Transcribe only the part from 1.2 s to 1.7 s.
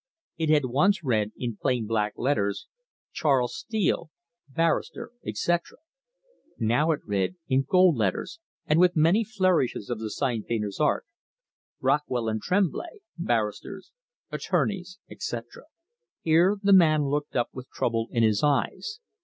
in